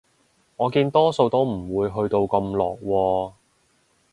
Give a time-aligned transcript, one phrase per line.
[0.57, 3.33] 我見多數都唔會去到咁落喎